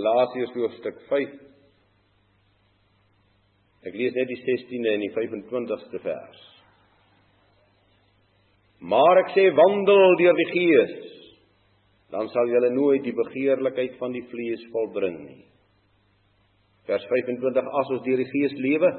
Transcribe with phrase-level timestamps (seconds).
[0.00, 1.32] Galasiërs hoofstuk 5.
[3.88, 6.40] Ek lees net die 16de en die 25ste vers.
[8.80, 10.94] Maar ek sê wandel deur die Gees,
[12.12, 15.42] dan sal julle nooit die begeerlikheid van die vlees volbring nie.
[16.88, 18.90] Vers 25: As ons deur die Gees lewe,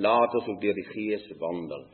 [0.00, 1.84] laat ons ook deur die Gees wandel.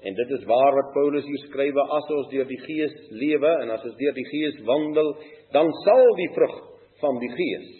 [0.00, 3.76] En dit is waar wat Paulus hier skryf, as ons deur die Gees lewe en
[3.76, 5.12] as ons deur die Gees wandel,
[5.52, 6.56] dan sal die vrug
[7.04, 7.70] van die Gees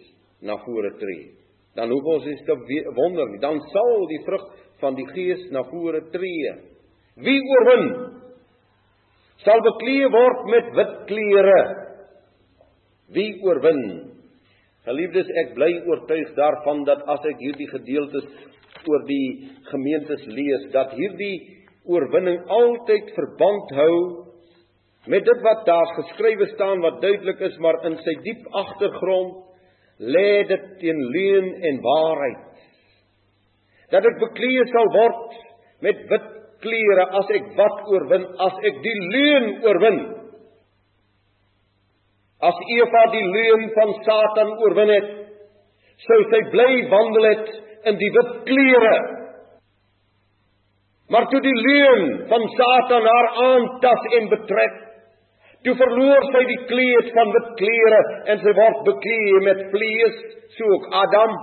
[0.43, 1.31] na vore tree.
[1.77, 2.57] Dan hoef ons nie te
[2.97, 4.47] wonder nie, dan sal die vrug
[4.81, 6.55] van die Gees na vore tree.
[7.21, 7.87] Wie oorwin
[9.45, 11.61] sal beklee word met wit klere.
[13.15, 13.83] Wie oorwin?
[14.89, 18.29] Geliefdes, ek bly oortuig daarvan dat as ek hierdie gedeeltes
[18.89, 21.37] oor die gemeentes lees, dat hierdie
[21.91, 23.95] oorwinning altyd verband hou
[25.11, 29.50] met dit wat daar geskrywe staan wat duidelik is, maar in sy diep agtergrond
[30.01, 32.47] lê dit teen leuen en waarheid.
[33.93, 35.39] Dat ek bekleed sal word
[35.85, 36.29] met wit
[36.65, 40.01] klere as ek wat oorwin, as ek die leuen oorwin.
[42.41, 45.11] As Eva die leuen van Satan oorwin het,
[46.07, 47.51] sou sy bly wandel het
[47.91, 48.95] in die wit klere.
[51.11, 54.77] Maar toe die leuen van Satan haar aantas en betrek,
[55.67, 58.01] Toe verloor sy die kleed van wit klere
[58.33, 60.21] en sy word beklee met vlees,
[60.57, 61.35] so ook Adam.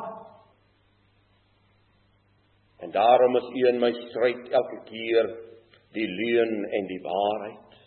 [2.81, 5.29] En daarom is u in my stryd elke keer
[5.97, 7.77] die leuen en die waarheid.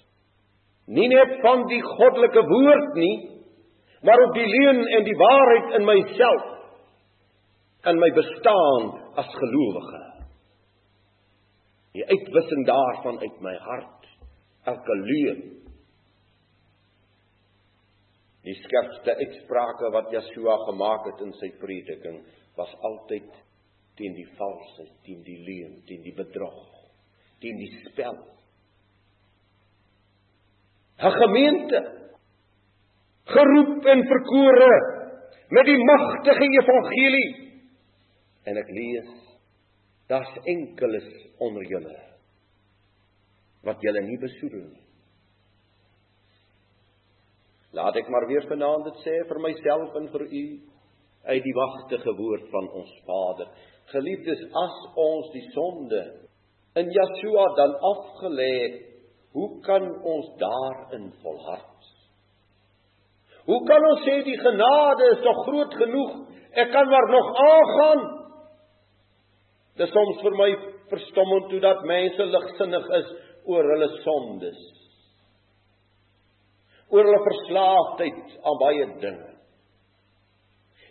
[0.91, 3.17] Nie net van die goddelike woord nie,
[4.07, 6.49] maar ook die leuen en die waarheid in myself
[7.91, 10.03] in my bestaan as gelowige.
[11.97, 14.11] Die uitwissing daarvan uit my hart,
[14.71, 15.60] elke leuen
[18.47, 22.23] Die skerpste uitsprake wat Yeshua gemaak het in sy prediking
[22.57, 23.29] was altyd
[24.01, 26.61] teen die valsheid, teen die leuen, teen die bedrog,
[27.43, 28.17] teen die spel.
[31.01, 31.81] 'n Gemeente
[33.25, 34.75] geroep en verkore
[35.49, 37.31] met die magtige evangelie.
[38.45, 39.11] En ek lees
[40.09, 41.09] daar's enkeles
[41.39, 41.99] onder julle
[43.63, 44.90] wat julle nie besoedel nie.
[47.73, 50.45] Laat ek maar weer vanaand dit sê vir myself en vir u
[51.31, 53.51] uit die wagtige woord van ons Vader.
[53.93, 56.01] Geliefdes, as ons die sonde
[56.81, 58.57] in Yeshua dan afgelê
[59.37, 61.87] hoe kan ons daarin volhard?
[63.47, 66.19] Hoe kan ons sê die genade is nog groot genoeg?
[66.59, 68.05] Ek kan maar nog aangaan.
[69.79, 70.51] Dit is soms vir my
[70.91, 73.17] verstommend toe dat mense ligsinnig is
[73.47, 74.80] oor hulle sondes
[76.91, 79.29] oor hulle verslaafdheid aan baie dinge.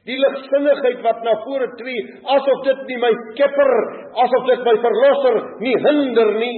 [0.07, 2.03] Die ligsinnigheid wat na vore tree,
[2.35, 3.73] asof dit nie my skepper,
[4.23, 6.55] asof dit my verlosser nie hinder nie,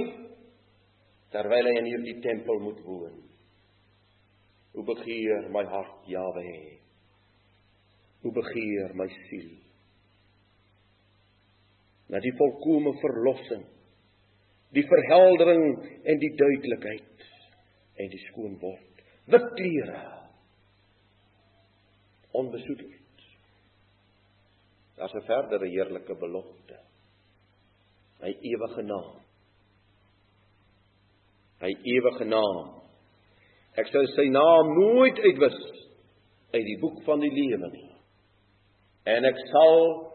[1.34, 3.18] terwyl hy in hierdie tempel moet woon.
[4.72, 6.54] Hoe begeer my hart Jawe.
[8.22, 9.50] Hoe begeer my siel.
[12.12, 13.66] Na die volkomme verlossing,
[14.72, 15.66] die verheldering
[16.08, 17.28] en die duidelikheid
[18.00, 18.91] en die skoon word
[19.24, 20.02] wit klere.
[22.32, 23.02] Onbesoedeld
[24.96, 26.78] daar's 'n verdere heerlike belofte.
[28.20, 29.20] Hy ewige naam.
[31.58, 32.82] Hy ewige naam.
[33.74, 35.58] Ek sou sy naam nooit uitwis
[36.52, 37.90] uit die boek van die lewe nie.
[39.04, 40.12] En ek sal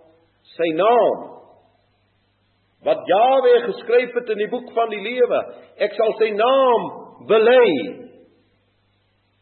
[0.56, 1.38] sy naam
[2.86, 5.40] wat Jawe geskryf het in die boek van die lewe
[5.84, 6.86] ek sal sy naam
[7.28, 8.07] bely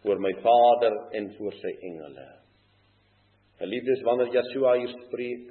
[0.05, 2.25] voor my Vader en voor sy engele.
[3.57, 5.47] Geliefdes, wanneer Yeshua hier spreek,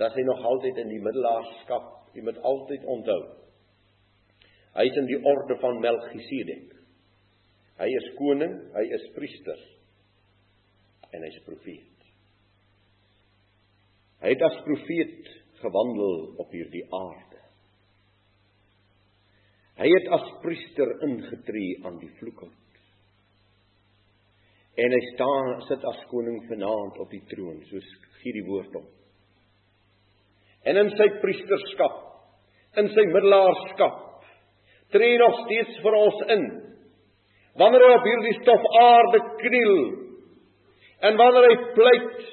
[0.00, 3.20] dat hy nog altyd in die middelaarskap, jy moet altyd onthou.
[4.76, 6.74] Hy is in die orde van Melchisedek.
[7.76, 9.62] Hy is koning, hy is priester
[11.12, 12.10] en hy is profeet.
[14.24, 17.42] Hy het as profeet gewandel op hierdie aarde.
[19.76, 22.65] Hy het as priester ingetree aan die vloekhout
[24.76, 27.88] en hy staan sit as koning vanaand op die troon soos
[28.20, 28.86] gee die woord hom.
[30.66, 32.02] En in sy priesterskap
[32.80, 34.02] in sy middelaarskap
[34.92, 36.44] tree nog steeds vir ons in.
[37.56, 39.78] Wanneer hy op hierdie stof aarde kniel
[41.08, 42.26] en wanneer hy pleit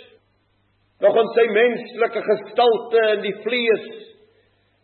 [1.04, 3.88] nog in sy menslike gestalte in die vlees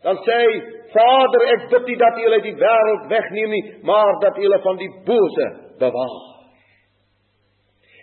[0.04, 0.52] dan sê hy
[0.90, 4.60] Vader ek bid U dat U hulle die wêreld wegneem nie maar dat U hulle
[4.64, 5.48] van die bose
[5.80, 6.39] bewaar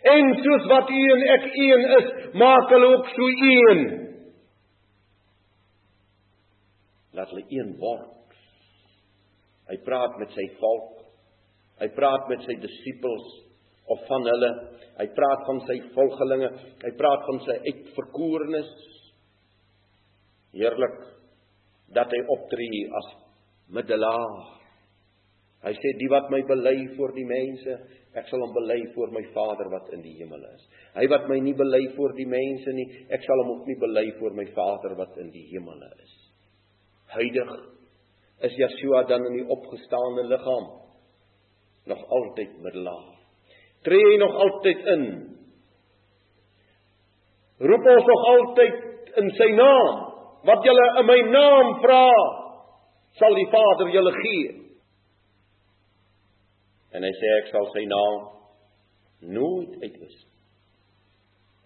[0.08, 3.82] En soos wat U en ek een is, maak hulle ook so een.
[7.18, 8.38] Laat hulle een word.
[9.68, 11.04] Hy praat met sy volk.
[11.82, 13.28] Hy praat met sy disippels
[13.94, 14.52] of van hulle.
[14.98, 16.52] Hy praat van sy volgelinge.
[16.84, 18.72] Hy praat van sy uitverkorenes.
[20.58, 21.02] Heerlik
[21.96, 23.12] dat hy optree as
[23.74, 24.57] middelaar.
[25.66, 27.78] Hy sê die wat my bely voor die mense,
[28.18, 30.68] ek sal hom bely voor my Vader wat in die hemel is.
[30.96, 34.06] Hy wat my nie bely voor die mense nie, ek sal hom ook nie bely
[34.20, 36.14] voor my Vader wat in die hemel is.
[37.18, 37.54] Huidig
[38.48, 40.68] is Yeshua dan in die opgestaane liggaam
[41.88, 43.16] nog altyd middelaar.
[43.88, 45.06] Tree hy nog altyd in?
[47.72, 50.04] Roep ons nog altyd in sy naam?
[50.46, 52.06] Wat julle in my naam vra,
[53.18, 54.67] sal die Vader julle gee.
[56.98, 58.24] En hy sê ek sal sy naam
[59.38, 60.18] nooit uitwis.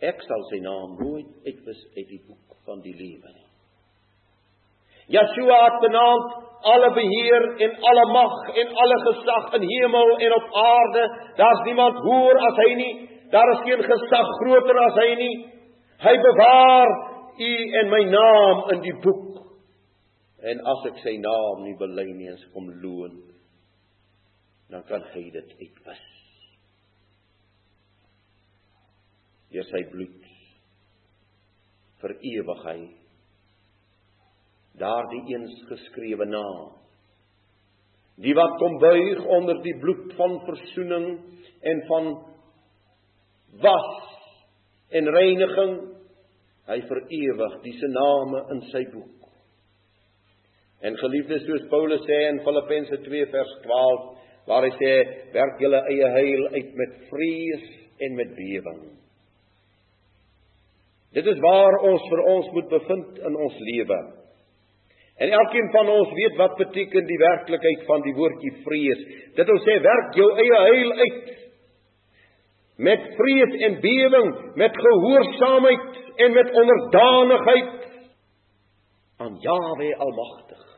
[0.03, 3.47] Ek sal sy naam nooit uitwis uit die boek van die lewe nie.
[5.15, 6.35] Yeshua het benaamd
[6.73, 11.05] alle beheer en alle mag en alle gesag in hemel en op aarde.
[11.39, 12.93] Daar's niemand hoër as hy nie.
[13.31, 15.35] Daar is geen gesag groter as hy nie.
[16.01, 16.93] Hy bewaar
[17.37, 17.51] u
[17.81, 19.41] en my naam in die boek.
[20.41, 23.19] En as ek sy naam nie bely nie, as ek hom loon,
[24.71, 26.07] dan kan hy dit uitwis.
[29.51, 30.21] Deur sy bloed
[32.01, 32.77] vir ewig hy
[34.81, 36.77] daardie eens geskrewe naam
[38.21, 41.07] die wat kom buig onder die bloed van verzoening
[41.71, 42.09] en van
[43.63, 43.91] was
[44.99, 45.75] en reiniging
[46.71, 49.29] hy vir ewig diese name in sy boek
[50.87, 54.07] en geliefdes soos Paulus sê in Filippense 2 vers 12
[54.49, 54.93] waar hy sê
[55.35, 57.67] werk julle eie heil uit met vrees
[58.01, 58.81] en met bewering.
[61.11, 63.99] Dit is waar ons vir ons moet bevind in ons lewe.
[65.21, 69.03] En elkeen van ons weet wat beteken die werklikheid van die woordjie vrees.
[69.37, 71.37] Dit wil sê werk jou eie heil uit
[72.81, 77.73] met vrees en bewering, met gehoorsaamheid en met onderdanigheid
[79.21, 80.70] aan Jahwe Almagtig.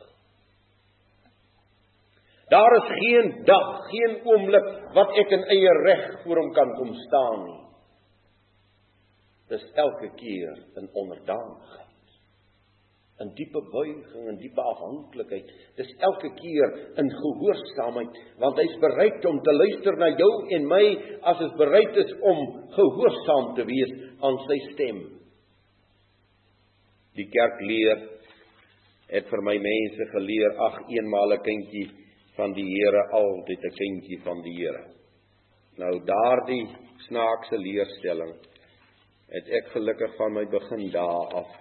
[2.53, 6.91] Daar is geen dag, geen oomblik wat ek in eie reg voor hom kan kom
[7.07, 7.61] staan nie.
[9.53, 11.89] Dis elke keer in onderdanigheid.
[13.23, 15.49] In diepe buiging en diepe afhanklikheid.
[15.79, 20.83] Dis elke keer in gehoorsaamheid, want hy's bereid om te luister na jou en my
[21.33, 22.45] as ons bereid is om
[22.77, 25.01] gehoorsaam te wees aan sy stem.
[27.17, 28.07] Die kerk leer
[29.13, 31.89] het vir my mense geleer, ag eenmal 'n kindjie
[32.37, 34.83] van die Here altyd 'n kindjie van die Here.
[35.77, 36.67] Nou daardie
[37.07, 38.33] snaakse leerstelling
[39.27, 41.51] het ek gelukkig van my begin daar af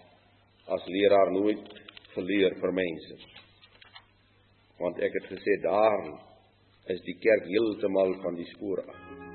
[0.66, 1.68] as leraar nooit
[2.14, 3.16] geleer vir mense.
[4.78, 6.20] Want ek het gesê daar
[6.86, 9.31] is die kerk heeltemal van die spoor af.